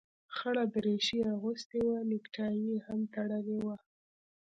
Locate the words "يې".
1.21-1.25, 2.71-2.77